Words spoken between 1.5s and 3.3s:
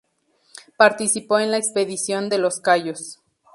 la Expedición de Los Cayos.